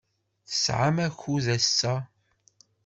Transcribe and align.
Tesɛam 0.49 0.97
akud 1.07 1.45
ass-a? 1.57 1.93